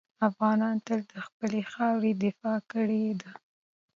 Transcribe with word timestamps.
افغانانو 0.29 0.83
تل 0.87 0.99
د 1.13 1.13
خپلې 1.27 1.61
خاورې 1.71 2.11
دفاع 2.23 2.59
کړې 2.71 3.03
ده. 3.21 3.31